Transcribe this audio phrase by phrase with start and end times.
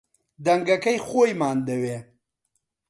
[0.45, 1.97] دەنگەکەی خۆیمان دەوێ